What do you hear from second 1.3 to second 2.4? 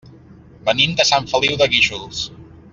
Feliu de Guíxols.